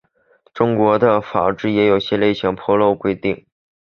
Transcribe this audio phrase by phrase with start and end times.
[0.51, 3.45] 中国的专利法中也有类似的关于披露责任的规定。